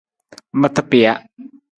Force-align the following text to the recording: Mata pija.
Mata 0.61 0.81
pija. 0.89 1.13